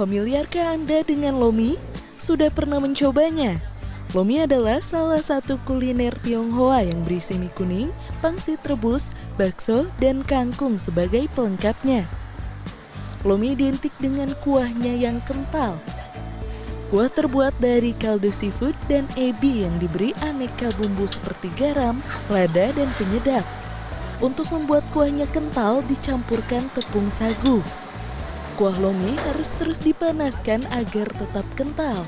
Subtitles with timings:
[0.00, 1.76] Familiarkah Anda dengan lomi?
[2.16, 3.60] Sudah pernah mencobanya?
[4.16, 7.92] Lomi adalah salah satu kuliner Tionghoa yang berisi mie kuning,
[8.24, 12.08] pangsit rebus, bakso, dan kangkung sebagai pelengkapnya.
[13.28, 15.76] Lomi identik dengan kuahnya yang kental.
[16.88, 22.00] Kuah terbuat dari kaldu seafood dan ebi yang diberi aneka bumbu seperti garam,
[22.32, 23.44] lada, dan penyedap.
[24.24, 27.60] Untuk membuat kuahnya kental dicampurkan tepung sagu.
[28.60, 32.04] Kuah lomi harus terus dipanaskan agar tetap kental.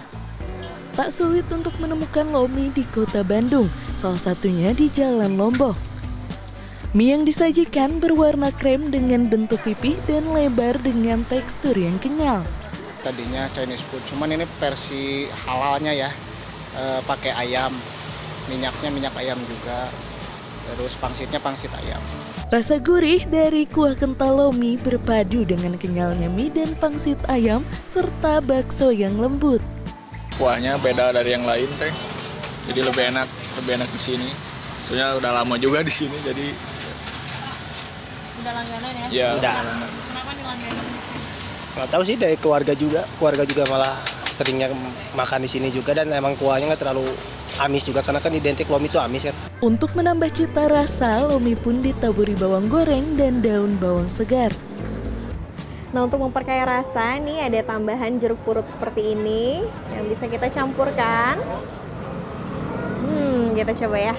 [0.93, 5.73] Tak sulit untuk menemukan lomi di kota Bandung, salah satunya di Jalan Lombok.
[6.93, 12.45] Mie yang disajikan berwarna krem dengan bentuk pipih dan lebar dengan tekstur yang kenyal.
[13.01, 16.13] Tadinya Chinese food, cuman ini versi halalnya ya,
[16.77, 17.73] e, pakai ayam,
[18.53, 19.89] minyaknya minyak ayam juga,
[20.69, 22.22] terus pangsitnya pangsit ayam.
[22.53, 28.93] Rasa gurih dari kuah kental lomi berpadu dengan kenyalnya mie dan pangsit ayam serta bakso
[28.93, 29.65] yang lembut.
[30.37, 31.89] Kuahnya beda dari yang lain teh,
[32.69, 33.25] jadi lebih enak,
[33.57, 34.29] lebih enak di sini.
[34.85, 36.53] Soalnya udah lama juga di sini, jadi
[38.45, 39.07] Udah langganan ya?
[39.09, 39.57] ya Udah.
[40.13, 40.85] Kenapa nih langganan?
[41.73, 43.97] Nggak tahu sih dari keluarga juga, keluarga juga malah
[44.43, 44.75] seringnya
[45.15, 47.07] makan di sini juga dan emang kuahnya nggak terlalu
[47.63, 49.35] amis juga karena kan identik lomi itu amis kan.
[49.63, 54.51] Untuk menambah cita rasa, lomi pun ditaburi bawang goreng dan daun bawang segar.
[55.95, 59.63] Nah untuk memperkaya rasa nih ada tambahan jeruk purut seperti ini
[59.95, 61.39] yang bisa kita campurkan.
[63.07, 64.17] Hmm, kita coba ya.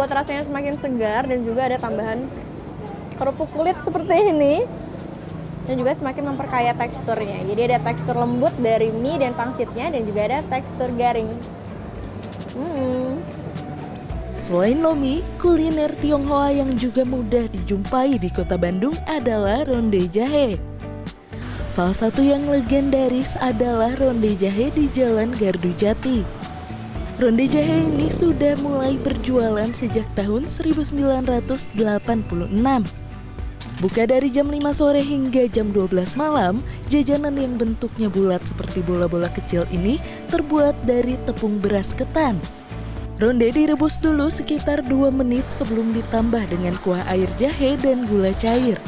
[0.00, 2.24] Membuat rasanya semakin segar dan juga ada tambahan
[3.20, 4.64] kerupuk kulit seperti ini
[5.68, 7.44] dan juga semakin memperkaya teksturnya.
[7.44, 11.28] Jadi ada tekstur lembut dari mie dan pangsitnya dan juga ada tekstur garing.
[12.56, 13.20] Hmm.
[14.40, 20.56] Selain lomi, kuliner Tionghoa yang juga mudah dijumpai di kota Bandung adalah ronde jahe.
[21.68, 26.24] Salah satu yang legendaris adalah ronde jahe di Jalan Gardu Jati.
[27.20, 31.76] Ronde jahe ini sudah mulai berjualan sejak tahun 1986.
[33.84, 39.28] Buka dari jam 5 sore hingga jam 12 malam, jajanan yang bentuknya bulat seperti bola-bola
[39.36, 40.00] kecil ini
[40.32, 42.40] terbuat dari tepung beras ketan.
[43.20, 48.80] Ronde direbus dulu sekitar 2 menit sebelum ditambah dengan kuah air jahe dan gula cair.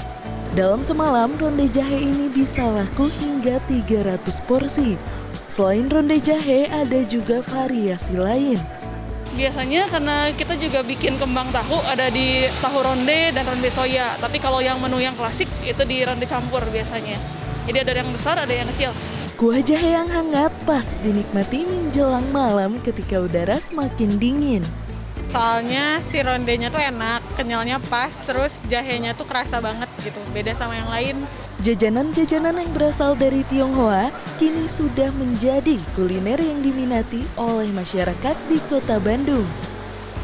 [0.56, 4.96] Dalam semalam, ronde jahe ini bisa laku hingga 300 porsi.
[5.46, 8.56] Selain ronde jahe, ada juga variasi lain.
[9.32, 14.12] Biasanya karena kita juga bikin kembang tahu ada di tahu ronde dan ronde soya.
[14.20, 17.16] Tapi kalau yang menu yang klasik itu di ronde campur biasanya.
[17.64, 18.92] Jadi ada yang besar, ada yang kecil.
[19.40, 24.62] Kuah jahe yang hangat pas dinikmati menjelang malam ketika udara semakin dingin.
[25.32, 30.78] Soalnya si rondenya tuh enak, kenyalnya pas, terus jahenya tuh kerasa banget gitu, beda sama
[30.78, 31.16] yang lain.
[31.66, 39.02] Jajanan-jajanan yang berasal dari Tionghoa kini sudah menjadi kuliner yang diminati oleh masyarakat di kota
[39.02, 39.46] Bandung.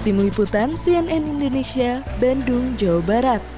[0.07, 3.58] Tim Liputan CNN Indonesia, Bandung, Jawa Barat.